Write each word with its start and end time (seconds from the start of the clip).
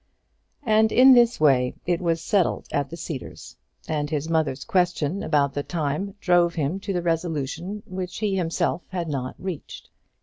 And 0.65 0.91
in 0.91 1.13
this 1.13 1.39
way 1.39 1.75
it 1.85 2.01
was 2.01 2.23
settled 2.23 2.67
at 2.71 2.89
the 2.89 2.97
Cedars; 2.97 3.55
and 3.87 4.09
his 4.09 4.31
mother's 4.31 4.63
question 4.65 5.21
about 5.21 5.53
the 5.53 5.61
time 5.61 6.15
drove 6.19 6.55
him 6.55 6.79
to 6.79 6.91
the 6.91 7.03
resolution 7.03 7.83
which 7.85 8.17
he 8.17 8.35
himself 8.35 8.81
had 8.89 9.07
not 9.07 9.35
reached. 9.37 9.91